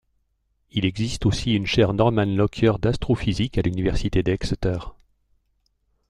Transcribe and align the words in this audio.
Il 0.71 0.83
existe 0.85 1.27
aussi 1.27 1.53
une 1.53 1.67
chaire 1.67 1.93
Norman 1.93 2.25
Lockyer 2.25 2.71
d'astrophysique 2.81 3.59
à 3.59 3.61
l'université 3.61 4.23
d'Exeter. 4.23 4.79